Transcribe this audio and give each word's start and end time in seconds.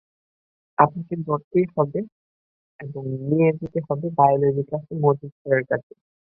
আপনাকে 0.77 1.13
ধরতেই 1.27 1.65
হবে 1.75 1.99
এবং 2.79 3.01
নিয়ে 3.27 3.49
যেতে 3.59 3.79
হবে 3.87 4.07
বায়োলজি 4.17 4.63
ক্লাসে 4.67 4.93
মজিদ 5.03 5.31
স্যারের 5.35 5.65
কাছে। 5.71 5.93